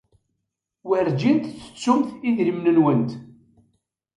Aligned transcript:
Werjin 0.87 1.37
tettettumt 1.39 2.07
idrimen-nwent. 2.29 3.11